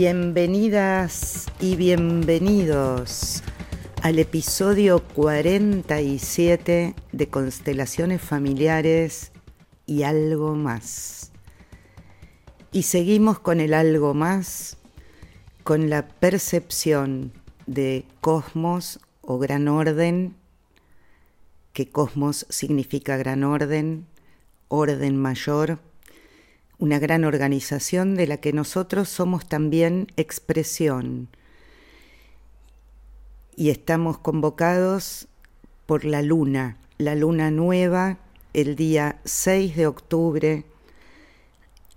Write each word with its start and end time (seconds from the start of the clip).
Bienvenidas 0.00 1.48
y 1.60 1.76
bienvenidos 1.76 3.42
al 4.00 4.18
episodio 4.18 5.04
47 5.08 6.94
de 7.12 7.28
Constelaciones 7.28 8.22
Familiares 8.22 9.30
y 9.84 10.04
algo 10.04 10.54
más. 10.54 11.32
Y 12.72 12.84
seguimos 12.84 13.40
con 13.40 13.60
el 13.60 13.74
algo 13.74 14.14
más, 14.14 14.78
con 15.64 15.90
la 15.90 16.08
percepción 16.08 17.34
de 17.66 18.06
cosmos 18.22 19.00
o 19.20 19.38
gran 19.38 19.68
orden, 19.68 20.34
que 21.74 21.90
cosmos 21.90 22.46
significa 22.48 23.18
gran 23.18 23.44
orden, 23.44 24.06
orden 24.68 25.18
mayor, 25.18 25.78
una 26.80 26.98
gran 26.98 27.24
organización 27.24 28.16
de 28.16 28.26
la 28.26 28.38
que 28.38 28.52
nosotros 28.52 29.08
somos 29.08 29.46
también 29.46 30.08
expresión. 30.16 31.28
Y 33.54 33.68
estamos 33.68 34.18
convocados 34.18 35.28
por 35.86 36.06
la 36.06 36.22
luna, 36.22 36.78
la 36.96 37.14
luna 37.14 37.50
nueva, 37.50 38.18
el 38.54 38.76
día 38.76 39.20
6 39.24 39.76
de 39.76 39.86
octubre 39.86 40.64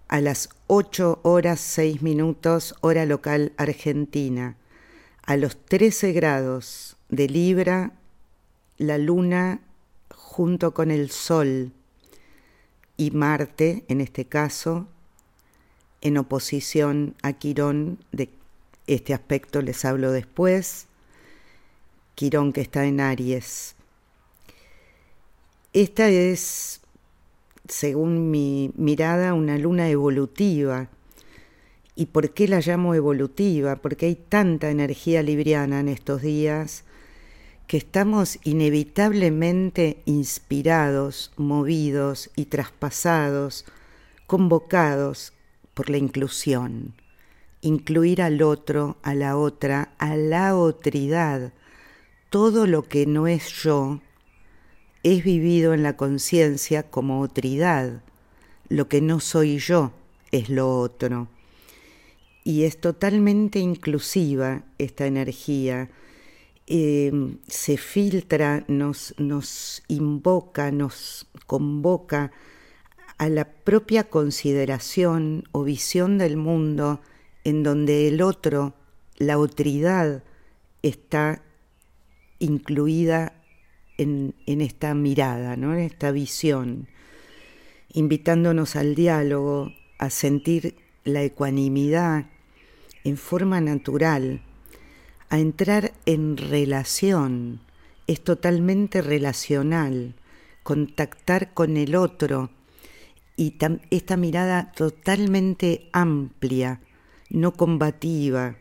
a 0.09 0.20
las 0.20 0.50
8 0.68 1.22
horas 1.23 1.62
6 1.62 2.02
minutos, 2.02 2.76
hora 2.81 3.06
local 3.06 3.54
argentina. 3.58 4.58
A 5.25 5.38
los 5.38 5.56
13 5.58 6.12
grados 6.12 6.97
de 7.08 7.30
Libra, 7.30 7.94
la 8.78 8.97
luna 8.97 9.62
junto 10.14 10.73
con 10.73 10.92
el 10.92 11.09
sol 11.09 11.72
y 12.97 13.11
Marte, 13.11 13.83
en 13.88 14.02
este 14.02 14.25
caso, 14.25 14.88
en 16.02 16.17
oposición 16.17 17.16
a 17.22 17.33
Quirón, 17.33 18.00
de 18.11 18.30
este 18.88 19.13
aspecto 19.13 19.61
les 19.61 19.85
hablo 19.85 20.11
después, 20.11 20.88
Quirón 22.16 22.53
que 22.53 22.61
está 22.61 22.85
en 22.85 23.00
Aries. 23.00 23.75
Esta 25.73 26.09
es, 26.09 26.81
según 27.67 28.30
mi 28.30 28.72
mirada, 28.75 29.33
una 29.33 29.57
luna 29.57 29.89
evolutiva. 29.89 30.89
¿Y 31.95 32.07
por 32.07 32.31
qué 32.31 32.47
la 32.47 32.59
llamo 32.59 32.94
evolutiva? 32.94 33.78
Porque 33.78 34.05
hay 34.07 34.16
tanta 34.16 34.69
energía 34.69 35.23
libriana 35.23 35.80
en 35.80 35.89
estos 35.89 36.22
días 36.22 36.83
que 37.67 37.78
estamos 37.78 38.39
inevitablemente 38.44 40.02
inspirados, 40.06 41.31
movidos 41.38 42.30
y 42.36 42.45
traspasados, 42.45 43.66
convocados 44.28 45.33
por 45.73 45.89
la 45.89 45.97
inclusión, 45.97 46.94
incluir 47.61 48.22
al 48.22 48.41
otro, 48.41 48.97
a 49.02 49.16
la 49.16 49.38
otra, 49.38 49.94
a 49.97 50.16
la 50.16 50.56
otridad. 50.56 51.53
Todo 52.30 52.67
lo 52.67 52.84
que 52.84 53.06
no 53.06 53.28
es 53.28 53.47
yo 53.64 54.02
es 55.03 55.23
vivido 55.23 55.73
en 55.73 55.84
la 55.84 55.97
conciencia 55.97 56.84
como 56.84 57.22
otridad. 57.22 58.02
Lo 58.69 58.88
que 58.88 59.02
no 59.02 59.19
soy 59.19 59.58
yo 59.58 59.91
es 60.31 60.50
lo 60.50 60.80
otro. 60.80 61.28
Y 62.44 62.64
es 62.64 62.80
totalmente 62.80 63.59
inclusiva 63.59 64.64
esta 64.78 65.06
energía 65.06 65.89
Em, 66.66 67.39
se 67.47 67.75
filtra, 67.75 68.63
nos, 68.69 69.13
nos 69.18 69.84
invoca, 69.90 70.72
nos 70.72 71.28
convoca 71.46 72.31
a 73.18 73.28
la 73.28 73.44
propia 73.44 74.06
consideración 74.06 75.44
o 75.51 75.63
visión 75.63 76.18
del 76.18 76.38
mundo 76.38 77.01
en 77.44 77.63
donde 77.63 78.07
el 78.07 78.22
otro, 78.22 78.75
la 79.18 79.38
otridad, 79.38 80.24
está 80.84 81.41
incluida 82.40 83.34
en, 83.97 84.34
en 84.45 84.62
esta 84.62 84.94
mirada, 84.94 85.57
¿no? 85.57 85.74
en 85.74 85.81
esta 85.81 86.12
visión, 86.12 86.88
invitándonos 87.91 88.78
al 88.78 88.95
diálogo, 88.95 89.74
a 90.00 90.09
sentir 90.09 90.75
la 91.03 91.24
ecuanimidad 91.24 92.28
en 93.03 93.18
forma 93.18 93.59
natural 93.59 94.41
a 95.33 95.39
entrar 95.39 95.94
en 96.05 96.38
relación, 96.38 97.59
es 98.05 98.23
totalmente 98.23 99.01
relacional, 99.01 100.13
contactar 100.61 101.55
con 101.55 101.75
el 101.75 101.95
otro 101.95 102.51
y 103.35 103.55
esta 103.89 104.16
mirada 104.16 104.71
totalmente 104.73 105.89
amplia, 105.91 106.81
no 107.31 107.51
combativa, 107.53 108.57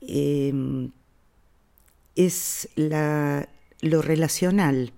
em, 0.00 0.90
es 2.16 2.70
lo 2.74 4.00
relacional. 4.00 4.94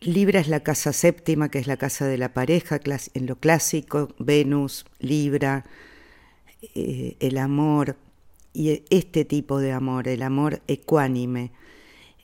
Libra 0.00 0.38
es 0.38 0.46
la 0.46 0.60
casa 0.60 0.92
séptima, 0.92 1.48
que 1.50 1.58
es 1.58 1.66
la 1.66 1.76
casa 1.76 2.06
de 2.06 2.18
la 2.18 2.32
pareja, 2.32 2.78
en 3.14 3.26
lo 3.26 3.34
clásico, 3.34 4.14
Venus, 4.20 4.86
Libra, 5.00 5.64
eh, 6.76 7.16
el 7.18 7.36
amor, 7.38 7.96
y 8.56 8.84
este 8.88 9.26
tipo 9.26 9.60
de 9.60 9.72
amor, 9.72 10.08
el 10.08 10.22
amor 10.22 10.62
ecuánime, 10.66 11.52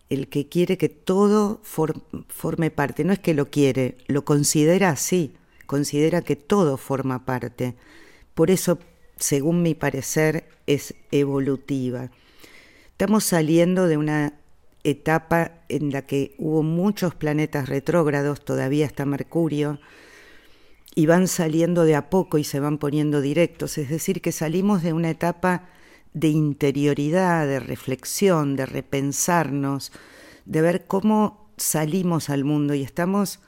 el 0.08 0.28
que 0.28 0.48
quiere 0.48 0.78
que 0.78 0.88
todo 0.88 1.60
forme 1.62 2.70
parte, 2.70 3.04
no 3.04 3.12
es 3.12 3.18
que 3.18 3.34
lo 3.34 3.50
quiere, 3.50 3.98
lo 4.06 4.24
considera 4.24 4.88
así, 4.88 5.34
considera 5.66 6.22
que 6.22 6.36
todo 6.36 6.78
forma 6.78 7.26
parte. 7.26 7.74
Por 8.32 8.50
eso, 8.50 8.78
según 9.18 9.60
mi 9.60 9.74
parecer, 9.74 10.48
es 10.66 10.94
evolutiva. 11.10 12.10
Estamos 12.92 13.24
saliendo 13.24 13.86
de 13.86 13.98
una 13.98 14.32
etapa 14.84 15.60
en 15.68 15.92
la 15.92 16.06
que 16.06 16.34
hubo 16.38 16.62
muchos 16.62 17.14
planetas 17.14 17.68
retrógrados, 17.68 18.42
todavía 18.42 18.86
está 18.86 19.04
Mercurio, 19.04 19.80
y 20.94 21.04
van 21.04 21.28
saliendo 21.28 21.84
de 21.84 21.94
a 21.94 22.08
poco 22.08 22.38
y 22.38 22.44
se 22.44 22.58
van 22.58 22.78
poniendo 22.78 23.20
directos, 23.20 23.76
es 23.76 23.90
decir, 23.90 24.22
que 24.22 24.32
salimos 24.32 24.82
de 24.82 24.94
una 24.94 25.10
etapa 25.10 25.68
de 26.14 26.28
interioridad, 26.28 27.46
de 27.46 27.60
reflexión, 27.60 28.56
de 28.56 28.66
repensarnos, 28.66 29.92
de 30.44 30.62
ver 30.62 30.86
cómo 30.86 31.50
salimos 31.56 32.30
al 32.30 32.44
mundo 32.44 32.74
y 32.74 32.82
estamos, 32.82 33.40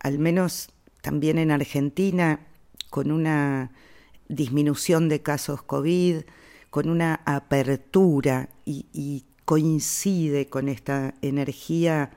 al 0.00 0.18
menos 0.18 0.70
también 1.02 1.38
en 1.38 1.50
Argentina, 1.50 2.40
con 2.90 3.10
una 3.10 3.72
disminución 4.28 5.08
de 5.08 5.22
casos 5.22 5.62
COVID, 5.62 6.22
con 6.70 6.88
una 6.88 7.20
apertura 7.24 8.48
y, 8.64 9.24
coincide 9.44 10.48
con 10.48 10.70
esta 10.70 11.12
energía 11.20 12.12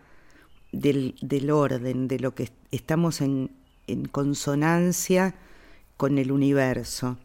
del, 0.72 1.52
orden, 1.52 2.08
de 2.08 2.20
lo 2.20 2.34
que 2.34 2.50
estamos 2.72 3.20
en 3.20 3.50
consonancia 4.12 5.36
con 5.98 6.20
el 6.20 6.32
universo. 6.32 7.18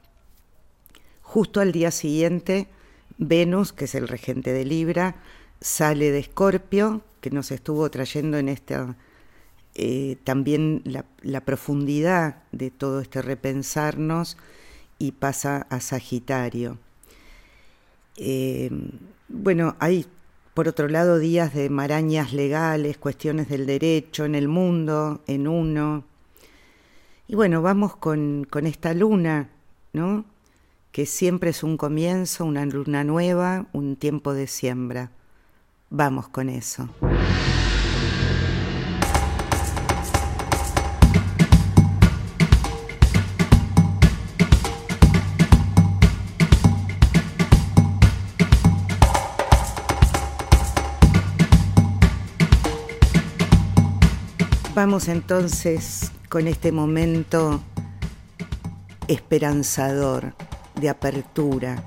Justo 1.33 1.63
al 1.63 1.73
día 1.73 1.91
siguiente, 1.91 2.69
Venus, 3.17 3.73
que 3.73 3.87
es 3.87 3.95
el 3.95 4.07
regente 4.07 4.53
de 4.53 4.67
Libra, 4.67 5.17
sale 5.63 6.11
de 6.11 6.19
Escorpio, 6.19 7.01
que 7.23 7.31
nos 7.31 7.51
estuvo 7.53 7.91
trayendo 7.91 8.37
en 8.37 8.51
esta 8.51 8.97
eh, 9.75 10.19
también 10.25 10.83
la, 10.85 11.41
profundidad 11.41 12.43
de 12.53 12.71
todo 12.71 13.01
este 13.01 13.23
repensarnos 13.23 14.37
y 14.99 15.13
pasa 15.13 15.67
a 15.71 15.81
Sagitario. 15.81 16.77
Eh, 18.19 18.69
bueno, 19.29 19.75
hay 19.79 20.05
por 20.53 20.69
otro 20.69 20.87
lado 20.87 21.19
días 21.19 21.55
de 21.55 21.71
marañas 21.71 22.35
legales, 22.35 22.99
cuestiones 22.99 23.49
del 23.49 23.65
derecho 23.65 24.27
en 24.27 24.35
el 24.35 24.49
mundo, 24.49 25.23
en 25.27 25.49
uno. 25.49 26.05
Y 27.27 27.37
bueno, 27.37 27.63
vamos 27.63 27.97
con, 27.97 28.47
con 28.51 28.67
esta 28.67 28.93
luna, 28.93 29.49
¿no? 29.95 30.27
Que 30.93 31.07
siempre 31.07 31.51
es 31.51 31.63
un 31.63 31.79
comienzo, 31.79 32.45
una 32.45 32.67
luna 32.67 33.03
nueva, 33.03 33.67
un 33.73 33.97
tiempo 33.97 34.35
de 34.35 34.47
siembra. 34.47 35.11
Vamos 35.89 36.29
con 36.29 36.51
eso. 36.51 36.91
Vamos 54.75 55.09
entonces 55.09 56.13
con 56.29 56.49
este 56.49 56.73
momento 56.73 57.63
esperanzador 59.07 60.35
de 60.83 60.91
apertura, 60.91 61.83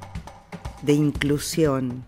de 0.81 0.93
inclusión. 0.93 2.03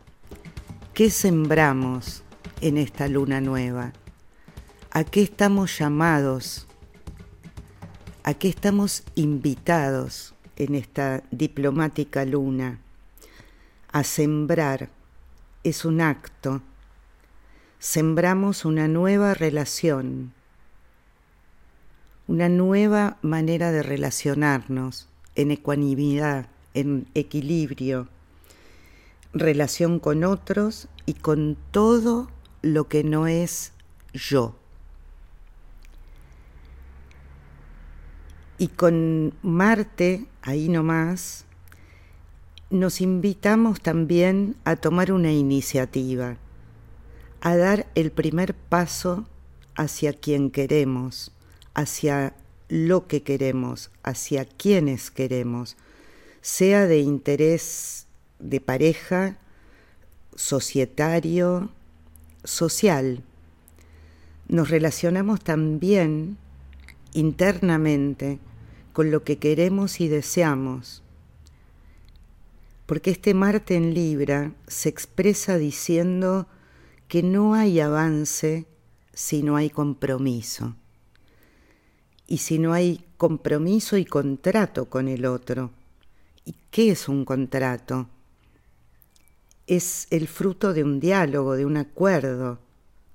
¿Qué 0.95 1.11
sembramos 1.11 2.23
en 2.61 2.79
esta 2.79 3.07
luna 3.07 3.41
nueva? 3.41 3.93
¿A 4.89 5.03
qué 5.03 5.21
estamos 5.21 5.77
llamados? 5.77 6.65
¿A 8.23 8.33
qué 8.33 8.49
estamos 8.49 9.03
invitados 9.13 10.33
en 10.57 10.75
esta 10.75 11.23
diplomática 11.31 12.25
luna. 12.25 12.79
A 13.91 14.03
sembrar 14.03 14.89
es 15.63 15.85
un 15.85 16.01
acto. 16.01 16.61
Sembramos 17.79 18.65
una 18.65 18.87
nueva 18.87 19.35
relación, 19.35 20.33
una 22.27 22.49
nueva 22.49 23.17
manera 23.21 23.71
de 23.71 23.83
relacionarnos 23.83 25.07
en 25.35 25.51
ecuanimidad, 25.51 26.47
en 26.77 27.07
equilibrio, 27.15 28.07
relación 29.33 29.99
con 29.99 30.23
otros 30.23 30.87
y 31.05 31.15
con 31.15 31.57
todo 31.71 32.29
lo 32.61 32.87
que 32.87 33.03
no 33.03 33.25
es 33.27 33.73
yo. 34.13 34.55
Y 38.59 38.67
con 38.69 39.33
Marte, 39.41 40.25
ahí 40.41 40.69
nomás, 40.69 41.45
nos 42.69 43.01
invitamos 43.01 43.81
también 43.81 44.55
a 44.63 44.75
tomar 44.75 45.11
una 45.11 45.31
iniciativa, 45.31 46.37
a 47.41 47.55
dar 47.55 47.87
el 47.95 48.11
primer 48.11 48.53
paso 48.53 49.27
hacia 49.75 50.13
quien 50.13 50.51
queremos, 50.51 51.31
hacia 51.73 52.35
lo 52.67 53.07
que 53.07 53.23
queremos, 53.23 53.91
hacia 54.03 54.45
quienes 54.45 55.11
queremos, 55.11 55.77
sea 56.41 56.87
de 56.87 56.99
interés 56.99 58.07
de 58.39 58.61
pareja, 58.61 59.37
societario, 60.35 61.71
social. 62.43 63.23
Nos 64.47 64.69
relacionamos 64.69 65.43
también 65.43 66.37
internamente 67.13 68.39
con 68.93 69.11
lo 69.11 69.23
que 69.23 69.37
queremos 69.37 69.99
y 69.99 70.07
deseamos, 70.07 71.03
porque 72.85 73.11
este 73.11 73.33
Marte 73.33 73.75
en 73.75 73.93
Libra 73.93 74.53
se 74.67 74.89
expresa 74.89 75.57
diciendo 75.57 76.47
que 77.07 77.23
no 77.23 77.53
hay 77.53 77.79
avance 77.79 78.65
si 79.13 79.43
no 79.43 79.55
hay 79.55 79.69
compromiso, 79.69 80.75
y 82.27 82.37
si 82.37 82.59
no 82.59 82.73
hay 82.73 83.03
compromiso 83.17 83.97
y 83.97 84.05
contrato 84.05 84.89
con 84.89 85.07
el 85.07 85.25
otro. 85.25 85.71
¿Y 86.47 86.55
qué 86.71 86.91
es 86.91 87.09
un 87.09 87.25
contrato? 87.25 88.07
Es 89.67 90.07
el 90.11 90.29
fruto 90.29 90.71
de 90.71 90.81
un 90.81 91.01
diálogo, 91.01 91.57
de 91.57 91.65
un 91.65 91.75
acuerdo, 91.75 92.59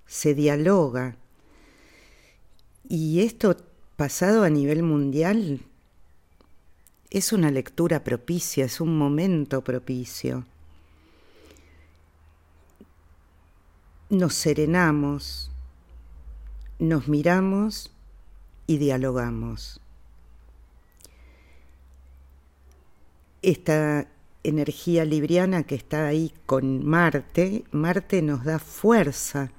se 0.04 0.34
dialoga. 0.34 1.16
Y 2.86 3.22
esto 3.22 3.56
pasado 3.96 4.44
a 4.44 4.50
nivel 4.50 4.82
mundial 4.82 5.62
es 7.08 7.32
una 7.32 7.50
lectura 7.50 8.04
propicia, 8.04 8.66
es 8.66 8.82
un 8.82 8.98
momento 8.98 9.64
propicio. 9.64 10.44
Nos 14.10 14.34
serenamos, 14.34 15.50
nos 16.78 17.08
miramos 17.08 17.90
y 18.66 18.76
dialogamos. 18.76 19.81
Esta 23.42 24.08
energía 24.44 25.04
libriana 25.04 25.64
que 25.64 25.74
está 25.74 26.06
ahí 26.06 26.32
con 26.46 26.84
Marte, 26.84 27.64
Marte 27.70 28.22
nos 28.22 28.44
da 28.44 28.58
fuerza, 28.58 29.50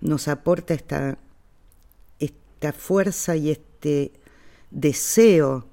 nos 0.00 0.28
aporta 0.28 0.74
esta, 0.74 1.18
esta 2.20 2.72
fuerza 2.72 3.36
y 3.36 3.50
este 3.50 4.12
deseo 4.70 5.66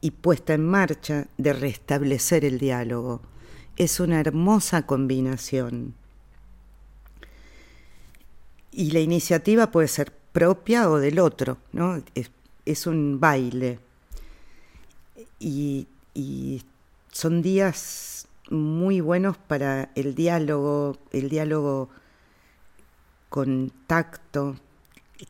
y 0.00 0.10
puesta 0.10 0.54
en 0.54 0.66
marcha 0.66 1.28
de 1.38 1.52
restablecer 1.52 2.44
el 2.44 2.58
diálogo. 2.58 3.22
Es 3.76 4.00
una 4.00 4.20
hermosa 4.20 4.86
combinación. 4.86 5.94
Y 8.70 8.90
la 8.90 9.00
iniciativa 9.00 9.70
puede 9.70 9.88
ser 9.88 10.12
propia 10.32 10.90
o 10.90 10.98
del 10.98 11.20
otro, 11.20 11.58
¿no? 11.72 12.02
Es, 12.66 12.86
un 12.86 13.18
baile. 13.20 13.78
Y, 15.38 15.86
y 16.14 16.62
son 17.12 17.42
días 17.42 18.26
muy 18.50 19.00
buenos 19.00 19.36
para 19.36 19.90
el 19.94 20.14
diálogo, 20.14 20.96
el 21.10 21.28
diálogo 21.28 21.90
con 23.28 23.72
tacto, 23.86 24.56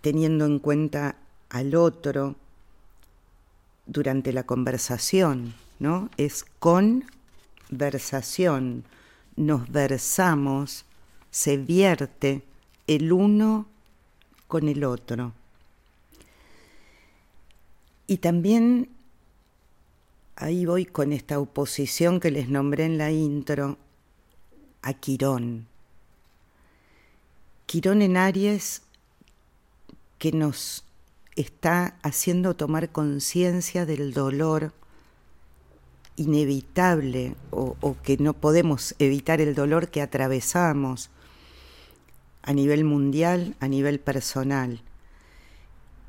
teniendo 0.01 0.45
en 0.45 0.59
cuenta 0.59 1.17
al 1.49 1.75
otro, 1.75 2.37
durante 3.87 4.33
la 4.33 4.45
conversación, 4.45 5.55
¿no? 5.79 6.11
Es 6.17 6.45
conversación, 6.59 8.85
nos 9.37 9.71
versamos, 9.71 10.85
se 11.31 11.57
vierte 11.57 12.43
el 12.87 13.13
uno 13.13 13.67
con 14.49 14.69
el 14.69 14.85
otro. 14.85 15.33
Y 18.07 18.19
también 18.19 18.94
ahí 20.45 20.67
voy 20.67 20.85
con 20.85 21.15
esta 21.15 21.41
oposición 21.41 22.21
que 22.21 22.31
les 22.31 22.51
nombré 22.51 22.85
en 22.85 22.99
la 22.99 23.11
intro 23.11 23.79
a 24.83 24.93
Quirón. 24.93 25.67
Quirón 27.65 28.03
en 28.03 28.19
Aries 28.19 28.83
que 30.19 30.33
nos 30.33 30.85
está 31.35 31.97
haciendo 32.03 32.57
tomar 32.57 32.91
conciencia 32.91 33.87
del 33.87 34.13
dolor 34.13 34.75
inevitable 36.17 37.37
o, 37.51 37.97
que 38.03 38.19
no 38.19 38.35
podemos 38.35 38.95
evitar 38.99 39.41
el 39.41 39.55
dolor 39.55 39.89
que 39.89 40.03
atravesamos 40.03 41.09
a 42.43 42.53
nivel 42.53 42.85
mundial, 42.85 43.57
a 43.61 43.69
nivel 43.69 43.99
personal. 43.99 44.83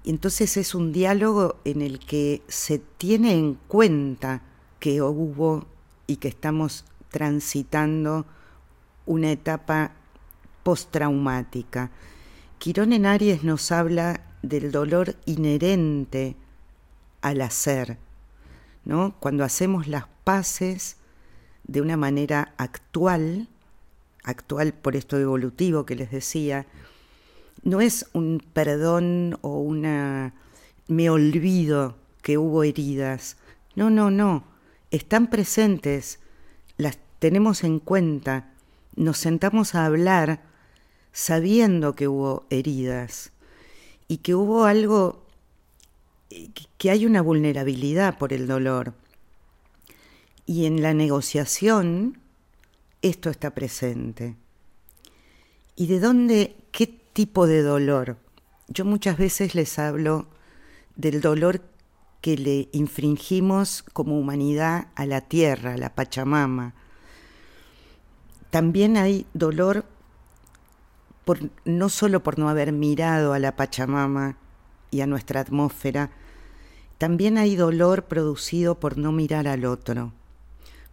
Y 0.06 0.12
entonces 0.12 0.56
es 0.58 0.76
un 0.76 0.94
diálogo 0.94 1.56
en 1.66 1.82
el 1.82 1.98
que 1.98 2.44
se 2.48 2.78
tiene 2.78 3.34
en 3.34 3.56
cuenta 3.56 4.44
que 4.80 5.02
hubo 5.02 5.66
y 6.06 6.18
que 6.18 6.28
estamos 6.28 6.86
transitando 7.10 8.28
una 9.08 9.32
etapa 9.32 9.94
postraumática. 10.62 11.90
Quirón 12.60 12.94
en 12.94 13.08
Aries 13.08 13.44
nos 13.44 13.72
habla 13.72 14.22
del 14.44 14.72
dolor 14.72 15.16
inherente 15.26 16.36
al 17.22 17.42
hacer, 17.42 17.98
¿no? 18.84 19.16
Cuando 19.20 19.44
hacemos 19.44 19.88
las 19.88 20.06
paces 20.24 20.98
de 21.64 21.82
una 21.82 21.98
manera 21.98 22.54
actual, 22.58 23.48
actual 24.24 24.72
por 24.72 24.96
esto 24.96 25.18
evolutivo 25.18 25.84
que 25.88 25.96
les 25.96 26.12
decía, 26.12 26.68
no 27.64 27.82
es 27.82 28.08
un 28.14 28.44
perdón 28.54 29.38
o 29.42 29.60
una 29.60 30.34
me 30.88 31.10
olvido 31.10 31.96
que 32.22 32.38
hubo 32.38 32.64
heridas. 32.64 33.38
No, 33.76 33.90
no, 33.90 34.12
no. 34.12 34.44
Están 34.92 35.28
presentes, 35.28 36.20
las 36.78 36.98
tenemos 37.20 37.64
en 37.64 37.80
cuenta, 37.80 38.54
nos 38.96 39.18
sentamos 39.18 39.76
a 39.76 39.86
hablar 39.86 40.42
sabiendo 41.12 41.96
que 41.96 42.08
hubo 42.08 42.46
heridas 42.50 43.32
y 44.08 44.18
que 44.18 44.36
hubo 44.36 44.66
algo, 44.66 45.26
eh, 46.30 46.50
que 46.78 46.92
hay 46.92 47.06
una 47.06 47.22
vulnerabilidad 47.22 48.18
por 48.18 48.34
el 48.34 48.48
dolor. 48.48 48.94
Y 50.46 50.66
en 50.66 50.82
la 50.82 50.94
negociación 50.94 52.20
esto 53.02 53.30
está 53.30 53.52
presente. 53.52 54.36
¿Y 55.76 55.88
de 55.88 56.00
dónde, 56.00 56.56
tipo 57.16 57.48
de 57.48 57.64
dolor? 57.64 58.18
Yo 58.68 58.84
muchas 58.84 59.18
veces 59.18 59.56
les 59.56 59.80
hablo 59.80 60.28
del 60.98 61.22
dolor 61.22 61.62
que 62.20 62.36
le 62.36 62.68
infringimos 62.74 63.84
como 63.94 64.20
humanidad 64.20 64.90
a 64.96 65.06
la 65.06 65.22
tierra, 65.22 65.76
a 65.76 65.78
la 65.78 65.96
Pachamama. 65.96 66.74
También 68.50 68.98
hay 68.98 69.26
dolor 69.34 69.86
no 71.64 71.88
solo 71.88 72.22
por 72.22 72.38
no 72.38 72.50
haber 72.50 72.74
mirado 72.74 73.32
a 73.32 73.40
la 73.40 73.56
Pachamama 73.56 74.38
y 74.92 75.00
a 75.00 75.08
nuestra 75.08 75.40
atmósfera, 75.40 76.12
también 76.98 77.38
hay 77.38 77.56
dolor 77.56 78.04
producido 78.04 78.76
por 78.78 78.98
no 78.98 79.14
mirar 79.14 79.48
al 79.48 79.64
otro, 79.64 80.12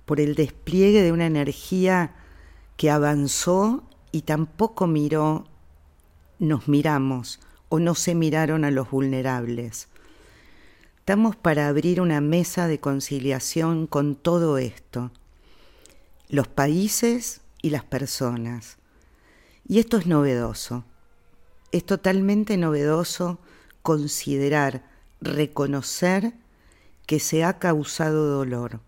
por 0.07 0.21
el 0.21 0.37
despliegue 0.37 1.03
de 1.03 1.11
una 1.11 1.27
energía 1.27 2.15
que 2.77 2.91
avanzó 2.91 3.83
y 4.13 4.23
tampoco 4.23 4.87
miró, 4.87 5.47
nos 6.43 6.69
miramos 6.69 7.41
o 7.69 7.79
no 7.79 7.95
se 7.95 8.15
miraron 8.15 8.65
a 8.65 8.71
los 8.71 8.91
vulnerables. 8.91 9.89
Estamos 10.99 11.37
para 11.37 11.69
abrir 11.69 12.01
una 12.01 12.21
mesa 12.21 12.67
de 12.67 12.79
conciliación 12.79 13.87
con 13.87 14.15
todo 14.15 14.59
esto, 14.59 15.11
los 16.29 16.49
países 16.49 17.41
y 17.63 17.71
las 17.71 17.85
personas 17.85 18.77
y 19.67 19.79
esto 19.79 19.97
es 19.97 20.07
novedoso. 20.07 20.85
Es 21.71 21.85
totalmente 21.87 22.57
novedoso 22.57 23.39
considerar, 23.83 24.83
reconocer 25.21 26.35
que 27.07 27.21
se 27.21 27.45
ha 27.45 27.59
causado 27.59 28.27
dolor. 28.27 28.81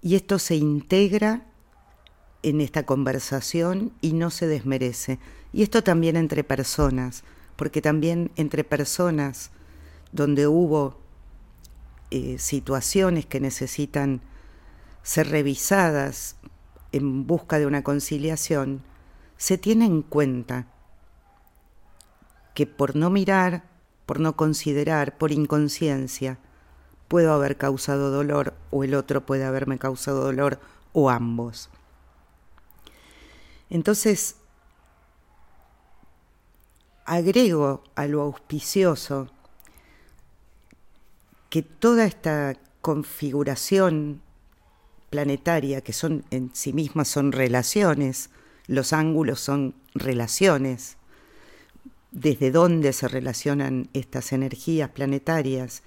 Y 0.00 0.14
esto 0.14 0.38
se 0.38 0.56
integra 0.56 1.44
en 2.42 2.60
esta 2.60 2.84
conversación 2.84 3.92
y 4.00 4.12
no 4.12 4.30
se 4.30 4.46
desmerece. 4.46 5.18
Y 5.52 5.62
esto 5.62 5.82
también 5.82 6.16
entre 6.16 6.44
personas, 6.44 7.24
porque 7.56 7.82
también 7.82 8.30
entre 8.36 8.64
personas 8.64 9.50
donde 10.12 10.46
hubo 10.46 10.98
eh, 12.10 12.38
situaciones 12.38 13.26
que 13.26 13.40
necesitan 13.40 14.20
ser 15.02 15.28
revisadas 15.30 16.36
en 16.92 17.26
busca 17.26 17.58
de 17.58 17.66
una 17.66 17.82
conciliación, 17.82 18.82
se 19.36 19.58
tiene 19.58 19.84
en 19.86 20.02
cuenta 20.02 20.66
que 22.54 22.66
por 22.66 22.96
no 22.96 23.10
mirar, 23.10 23.64
por 24.06 24.20
no 24.20 24.36
considerar, 24.36 25.16
por 25.16 25.32
inconsciencia, 25.32 26.38
puedo 27.08 27.32
haber 27.32 27.56
causado 27.56 28.10
dolor 28.10 28.54
o 28.70 28.84
el 28.84 28.94
otro 28.94 29.24
puede 29.24 29.44
haberme 29.44 29.78
causado 29.78 30.24
dolor 30.24 30.60
o 30.92 31.10
ambos. 31.10 31.70
Entonces, 33.70 34.36
agrego 37.04 37.82
a 37.94 38.06
lo 38.06 38.22
auspicioso 38.22 39.30
que 41.50 41.62
toda 41.62 42.04
esta 42.04 42.56
configuración 42.80 44.20
planetaria, 45.10 45.80
que 45.80 45.92
son 45.92 46.24
en 46.30 46.50
sí 46.54 46.72
mismas 46.72 47.08
son 47.08 47.32
relaciones, 47.32 48.30
los 48.66 48.92
ángulos 48.92 49.40
son 49.40 49.74
relaciones, 49.94 50.98
desde 52.10 52.50
dónde 52.50 52.92
se 52.92 53.08
relacionan 53.08 53.88
estas 53.92 54.32
energías 54.32 54.90
planetarias. 54.90 55.82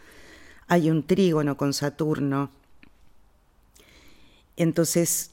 Hay 0.67 0.89
un 0.89 1.05
trígono 1.05 1.57
con 1.57 1.73
Saturno. 1.73 2.51
Entonces, 4.55 5.31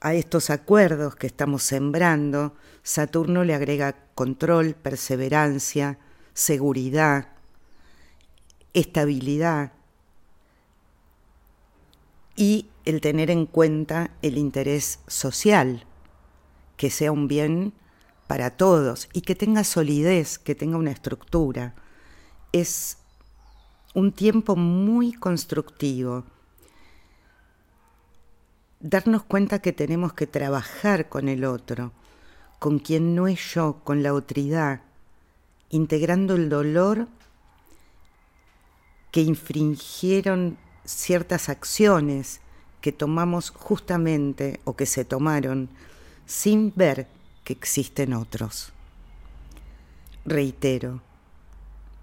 a 0.00 0.14
estos 0.14 0.50
acuerdos 0.50 1.14
que 1.16 1.26
estamos 1.26 1.62
sembrando, 1.62 2.54
Saturno 2.82 3.44
le 3.44 3.54
agrega 3.54 3.96
control, 4.14 4.74
perseverancia, 4.74 5.98
seguridad, 6.32 7.28
estabilidad 8.72 9.72
y 12.36 12.68
el 12.84 13.00
tener 13.00 13.30
en 13.30 13.44
cuenta 13.44 14.10
el 14.22 14.38
interés 14.38 15.00
social, 15.06 15.84
que 16.76 16.88
sea 16.90 17.12
un 17.12 17.28
bien 17.28 17.74
para 18.26 18.50
todos 18.50 19.08
y 19.12 19.20
que 19.20 19.34
tenga 19.34 19.64
solidez, 19.64 20.38
que 20.38 20.54
tenga 20.54 20.78
una 20.78 20.92
estructura. 20.92 21.74
Es 22.52 22.96
un 23.92 24.12
tiempo 24.12 24.56
muy 24.56 25.12
constructivo. 25.12 26.24
Darnos 28.80 29.24
cuenta 29.24 29.60
que 29.60 29.74
tenemos 29.74 30.14
que 30.14 30.26
trabajar 30.26 31.10
con 31.10 31.28
el 31.28 31.44
otro, 31.44 31.92
con 32.58 32.78
quien 32.78 33.14
no 33.14 33.28
es 33.28 33.54
yo, 33.54 33.80
con 33.84 34.02
la 34.02 34.14
otridad, 34.14 34.80
integrando 35.68 36.34
el 36.34 36.48
dolor 36.48 37.06
que 39.10 39.20
infringieron 39.20 40.56
ciertas 40.84 41.48
acciones 41.48 42.40
que 42.80 42.92
tomamos 42.92 43.50
justamente 43.50 44.60
o 44.64 44.74
que 44.76 44.86
se 44.86 45.04
tomaron 45.04 45.68
sin 46.24 46.72
ver 46.74 47.06
que 47.44 47.52
existen 47.52 48.14
otros. 48.14 48.72
Reitero, 50.24 51.02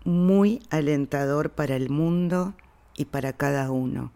muy 0.04 0.62
alentador 0.70 1.50
para 1.52 1.76
el 1.76 1.90
mundo 1.90 2.54
y 2.96 3.06
para 3.06 3.34
cada 3.34 3.72
uno. 3.72 4.12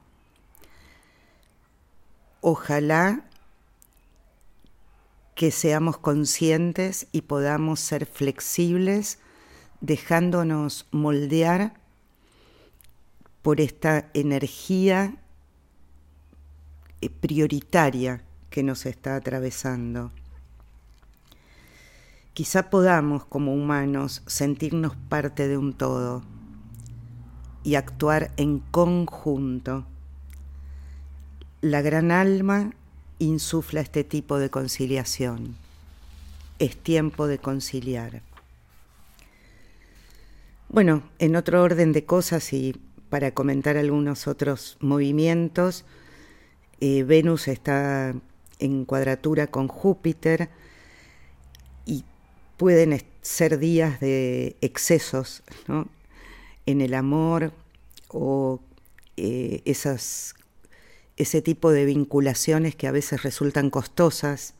Ojalá 2.41 3.24
que 5.36 5.51
seamos 5.51 5.98
conscientes 5.98 7.07
y 7.12 7.21
podamos 7.21 7.79
ser 7.79 8.05
flexibles 8.05 9.19
dejándonos 9.79 10.88
moldear 10.91 11.74
por 13.41 13.62
esta 13.62 14.10
energía 14.13 15.15
eh, 17.01 17.10
prioritaria 17.10 18.24
que 18.50 18.63
nos 18.63 18.86
está 18.86 19.15
atravesando. 19.15 20.12
Quizá 22.33 22.69
podamos 22.69 23.25
como 23.25 23.53
humanos 23.53 24.24
sentirnos 24.25 24.95
parte 24.95 25.48
de 25.48 25.57
un 25.57 25.74
todo 25.74 26.24
y 27.63 27.75
actuar 27.75 28.31
en 28.38 28.60
conjunto. 28.60 29.86
La 31.61 31.81
gran 31.81 32.11
alma 32.11 32.73
insufla 33.19 33.81
este 33.81 34.03
tipo 34.03 34.39
de 34.39 34.49
conciliación. 34.49 35.55
Es 36.57 36.75
tiempo 36.75 37.27
de 37.27 37.37
conciliar. 37.37 38.23
Bueno, 40.69 41.03
en 41.19 41.35
otro 41.35 41.61
orden 41.61 41.91
de 41.91 42.03
cosas 42.03 42.51
y 42.53 42.75
para 43.11 43.31
comentar 43.31 43.75
algunos 43.75 44.25
otros 44.25 44.77
movimientos. 44.79 45.83
Eh, 46.79 47.03
Venus 47.03 47.49
está 47.49 48.15
en 48.57 48.85
cuadratura 48.85 49.47
con 49.47 49.67
Júpiter 49.67 50.49
y 51.85 52.05
pueden 52.55 53.03
ser 53.21 53.59
días 53.59 53.99
de 53.99 54.55
excesos 54.61 55.43
en 56.65 56.81
el 56.81 56.93
amor 56.93 57.51
o 58.07 58.61
eh, 59.17 59.61
esas, 59.65 60.35
ese 61.17 61.41
tipo 61.41 61.71
de 61.71 61.85
vinculaciones 61.85 62.75
que 62.75 62.87
a 62.87 62.91
veces 62.91 63.23
resultan 63.23 63.69
costosas 63.69 64.55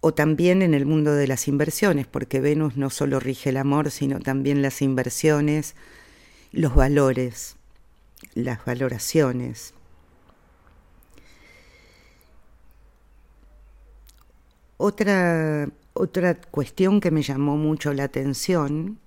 o 0.00 0.12
también 0.12 0.62
en 0.62 0.74
el 0.74 0.84
mundo 0.84 1.14
de 1.14 1.28
las 1.28 1.46
inversiones, 1.46 2.08
porque 2.08 2.40
Venus 2.40 2.76
no 2.76 2.90
solo 2.90 3.20
rige 3.20 3.50
el 3.50 3.56
amor, 3.56 3.90
sino 3.92 4.18
también 4.18 4.60
las 4.60 4.82
inversiones, 4.82 5.76
los 6.50 6.74
valores, 6.74 7.56
las 8.34 8.64
valoraciones. 8.64 9.74
Otra, 14.76 15.68
otra 15.92 16.34
cuestión 16.34 17.00
que 17.00 17.12
me 17.12 17.22
llamó 17.22 17.56
mucho 17.56 17.92
la 17.92 18.02
atención 18.02 18.98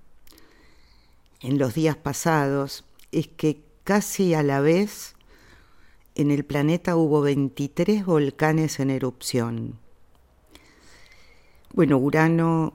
en 1.42 1.58
los 1.58 1.74
días 1.74 1.96
pasados 1.96 2.86
es 3.12 3.28
que 3.28 3.60
casi 3.84 4.32
a 4.32 4.42
la 4.42 4.60
vez 4.60 5.15
en 6.16 6.30
el 6.30 6.44
planeta 6.44 6.96
hubo 6.96 7.20
23 7.20 8.06
volcanes 8.06 8.80
en 8.80 8.88
erupción. 8.88 9.78
Bueno, 11.74 11.98
Urano 11.98 12.72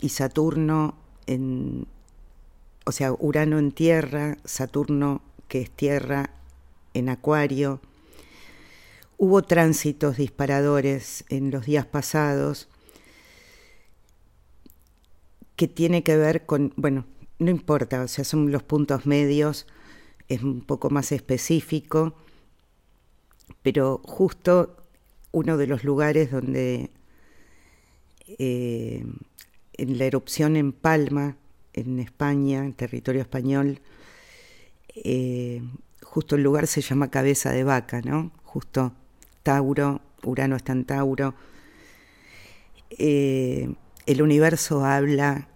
y 0.00 0.10
Saturno 0.10 0.96
en, 1.26 1.88
o 2.86 2.92
sea, 2.92 3.12
Urano 3.12 3.58
en 3.58 3.72
tierra, 3.72 4.38
Saturno 4.44 5.20
que 5.48 5.62
es 5.62 5.70
tierra 5.70 6.30
en 6.94 7.08
acuario. 7.08 7.80
Hubo 9.16 9.42
tránsitos 9.42 10.16
disparadores 10.16 11.24
en 11.28 11.50
los 11.50 11.66
días 11.66 11.86
pasados 11.86 12.68
que 15.56 15.66
tiene 15.66 16.04
que 16.04 16.16
ver 16.16 16.46
con, 16.46 16.72
bueno, 16.76 17.04
no 17.40 17.50
importa, 17.50 18.02
o 18.02 18.06
sea, 18.08 18.22
son 18.22 18.52
los 18.52 18.62
puntos 18.62 19.06
medios, 19.06 19.66
es 20.28 20.44
un 20.44 20.60
poco 20.60 20.88
más 20.88 21.10
específico, 21.10 22.14
pero 23.70 24.00
justo 24.02 24.76
uno 25.30 25.58
de 25.58 25.66
los 25.66 25.84
lugares 25.84 26.30
donde 26.30 26.90
eh, 28.38 29.04
en 29.74 29.98
la 29.98 30.04
erupción 30.06 30.56
en 30.56 30.72
Palma, 30.72 31.36
en 31.74 31.98
España, 31.98 32.64
en 32.64 32.72
territorio 32.72 33.20
español, 33.20 33.82
eh, 34.94 35.60
justo 36.02 36.36
el 36.36 36.44
lugar 36.44 36.66
se 36.66 36.80
llama 36.80 37.10
Cabeza 37.10 37.50
de 37.50 37.62
Vaca, 37.62 38.00
¿no? 38.00 38.32
Justo 38.42 38.94
Tauro, 39.42 40.00
Urano 40.22 40.56
está 40.56 40.72
en 40.72 40.86
Tauro. 40.86 41.34
Eh, 42.88 43.68
el 44.06 44.22
universo 44.22 44.82
habla, 44.86 45.48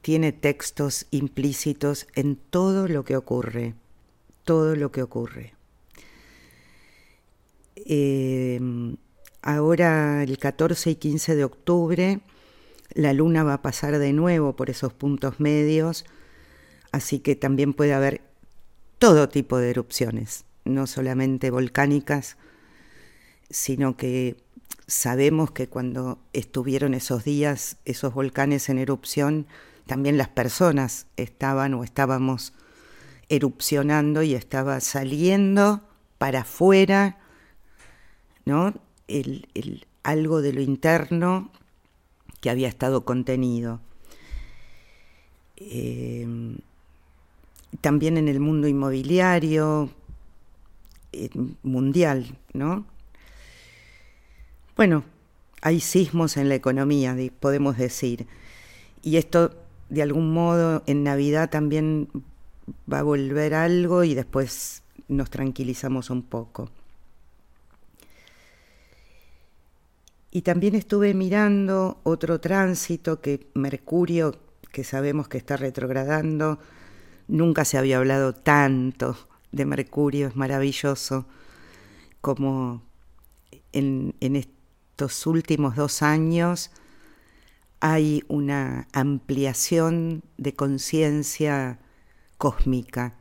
tiene 0.00 0.32
textos 0.32 1.04
implícitos 1.10 2.06
en 2.14 2.36
todo 2.36 2.88
lo 2.88 3.04
que 3.04 3.18
ocurre, 3.18 3.74
todo 4.44 4.74
lo 4.74 4.90
que 4.90 5.02
ocurre. 5.02 5.57
Eh, 7.88 8.60
ahora 9.42 10.22
el 10.22 10.38
14 10.38 10.90
y 10.90 10.94
15 10.94 11.34
de 11.34 11.44
octubre 11.44 12.20
la 12.94 13.12
luna 13.12 13.44
va 13.44 13.54
a 13.54 13.62
pasar 13.62 13.98
de 13.98 14.12
nuevo 14.12 14.56
por 14.56 14.70
esos 14.70 14.92
puntos 14.92 15.40
medios, 15.40 16.04
así 16.92 17.20
que 17.20 17.36
también 17.36 17.74
puede 17.74 17.94
haber 17.94 18.22
todo 18.98 19.28
tipo 19.28 19.58
de 19.58 19.70
erupciones, 19.70 20.44
no 20.64 20.86
solamente 20.86 21.50
volcánicas, 21.50 22.36
sino 23.50 23.96
que 23.96 24.36
sabemos 24.86 25.50
que 25.50 25.68
cuando 25.68 26.18
estuvieron 26.32 26.94
esos 26.94 27.24
días, 27.24 27.76
esos 27.84 28.14
volcanes 28.14 28.68
en 28.68 28.78
erupción, 28.78 29.46
también 29.86 30.18
las 30.18 30.28
personas 30.28 31.06
estaban 31.16 31.74
o 31.74 31.84
estábamos 31.84 32.52
erupcionando 33.28 34.22
y 34.22 34.34
estaba 34.34 34.80
saliendo 34.80 35.82
para 36.18 36.40
afuera, 36.40 37.18
El, 39.08 39.86
algo 40.02 40.42
de 40.42 40.52
lo 40.52 40.60
interno 40.60 41.50
que 42.40 42.50
había 42.50 42.68
estado 42.68 43.04
contenido. 43.04 43.80
Eh, 45.56 46.26
también 47.80 48.16
en 48.16 48.28
el 48.28 48.40
mundo 48.40 48.68
inmobiliario 48.68 49.90
mundial, 51.62 52.38
¿no? 52.52 52.84
Bueno, 54.76 55.04
hay 55.60 55.80
sismos 55.80 56.36
en 56.36 56.48
la 56.48 56.54
economía, 56.54 57.16
podemos 57.40 57.76
decir. 57.76 58.26
Y 59.02 59.16
esto, 59.16 59.54
de 59.88 60.02
algún 60.02 60.32
modo, 60.32 60.82
en 60.86 61.02
Navidad 61.02 61.50
también 61.50 62.08
va 62.90 63.00
a 63.00 63.02
volver 63.02 63.54
algo 63.54 64.04
y 64.04 64.14
después 64.14 64.82
nos 65.08 65.30
tranquilizamos 65.30 66.10
un 66.10 66.22
poco. 66.22 66.70
Y 70.30 70.42
también 70.42 70.74
estuve 70.74 71.14
mirando 71.14 72.00
otro 72.02 72.40
tránsito 72.40 73.20
que 73.20 73.48
Mercurio, 73.54 74.38
que 74.72 74.84
sabemos 74.84 75.28
que 75.28 75.38
está 75.38 75.56
retrogradando, 75.56 76.58
nunca 77.28 77.64
se 77.64 77.78
había 77.78 77.98
hablado 77.98 78.34
tanto 78.34 79.16
de 79.52 79.64
Mercurio, 79.64 80.28
es 80.28 80.36
maravilloso, 80.36 81.26
como 82.20 82.82
en, 83.72 84.14
estos 84.20 85.26
últimos 85.26 85.76
dos 85.76 86.02
años 86.02 86.70
hay 87.80 88.24
una 88.28 88.88
ampliación 88.92 90.24
de 90.36 90.54
conciencia 90.54 91.78
cósmica. 92.36 93.14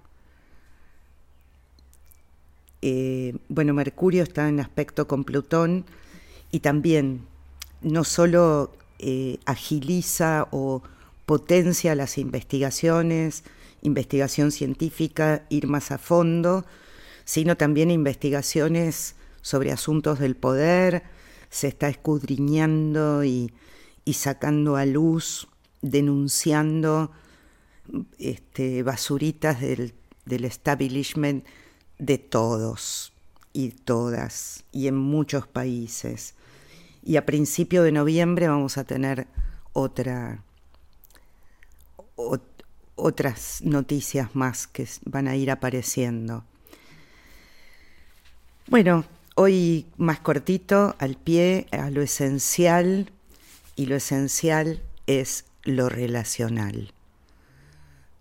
Eh, 2.82 3.38
bueno, 3.50 3.74
Mercurio 3.74 4.24
está 4.24 4.50
en 4.50 4.60
aspecto 4.60 5.08
con 5.08 5.24
Plutón 5.24 5.86
y 6.52 6.60
también 6.60 7.26
no 7.82 8.04
solo 8.04 8.72
eh, 9.00 9.40
agiliza 9.46 10.48
o 10.52 10.82
potencia 11.26 11.96
las 11.96 12.18
investigaciones, 12.18 13.44
investigación 13.82 14.52
científica, 14.52 15.46
ir 15.50 15.68
más 15.68 15.92
a 15.92 15.98
fondo, 15.98 16.66
sino 17.26 17.58
también 17.58 17.92
investigaciones 17.92 19.16
sobre 19.42 19.72
asuntos 19.72 20.20
del 20.20 20.36
poder, 20.36 21.04
se 21.50 21.68
está 21.68 21.90
escudriñando 21.90 23.24
y, 23.24 23.52
sacando 24.14 24.78
a 24.78 24.86
luz, 24.86 25.48
denunciando 25.82 27.12
este, 28.18 28.84
basuritas 28.84 29.60
del, 29.60 29.94
del 30.26 30.46
establishment 30.46 31.46
de 32.00 32.18
todos 32.18 33.14
y 33.58 33.70
todas 33.70 34.66
y 34.72 34.88
en 34.88 34.96
muchos 34.96 35.48
países. 35.48 36.36
Y 37.04 37.16
a 37.16 37.26
principio 37.26 37.82
de 37.82 37.92
noviembre 37.92 38.48
vamos 38.48 38.78
a 38.78 38.84
tener 38.84 39.26
otra, 39.74 40.44
otras 42.96 43.64
noticias 43.64 44.36
más 44.36 44.68
que 44.68 44.88
van 45.06 45.28
a 45.28 45.36
ir 45.36 45.50
apareciendo. 45.50 46.44
Bueno, 48.68 49.06
hoy 49.34 49.88
más 49.98 50.20
cortito, 50.20 50.96
al 51.00 51.16
pie, 51.16 51.66
a 51.72 51.90
lo 51.90 52.04
esencial, 52.04 53.12
y 53.76 53.88
lo 53.88 53.96
esencial 53.96 54.84
es 55.08 55.46
lo 55.64 55.90
relacional. 55.90 56.94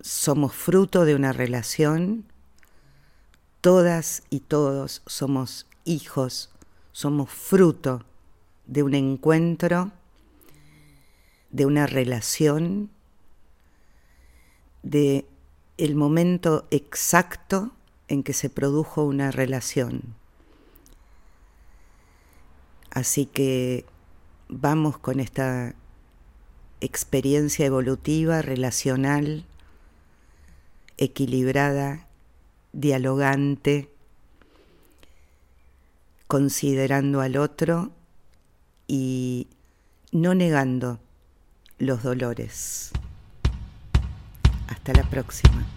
Somos 0.01 0.55
fruto 0.55 1.05
de 1.05 1.15
una 1.15 1.35
relación 1.35 2.25
todas 3.67 4.23
y 4.31 4.39
todos 4.39 5.03
somos 5.07 5.67
hijos, 5.85 6.51
somos 6.93 7.31
fruto 7.31 8.05
de 8.69 8.85
un 8.85 8.95
encuentro, 8.95 9.91
de 11.51 11.67
una 11.67 11.89
relación, 11.89 12.91
de 14.85 15.27
el 15.79 15.97
momento 15.97 16.69
exacto 16.71 17.73
en 18.07 18.23
que 18.23 18.35
se 18.35 18.51
produjo 18.51 19.03
una 19.03 19.33
relación. 19.33 20.15
Así 22.93 23.27
que 23.27 23.85
vamos 24.47 24.97
con 24.97 25.19
esta 25.19 25.75
experiencia 26.81 27.67
evolutiva, 27.67 28.43
relacional, 28.43 29.45
equilibrada, 30.99 32.07
dialogante, 32.77 33.91
considerando 36.27 37.23
al 37.23 37.39
otro 37.39 37.91
y 38.87 39.49
no 40.13 40.35
negando 40.35 41.01
los 41.79 42.03
dolores. 42.03 42.93
Hasta 44.69 44.93
la 44.93 45.09
próxima. 45.09 45.76